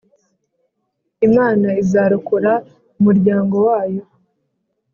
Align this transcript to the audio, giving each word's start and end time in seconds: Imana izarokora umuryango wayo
Imana 1.27 1.67
izarokora 1.81 2.53
umuryango 2.99 3.55
wayo 3.67 4.03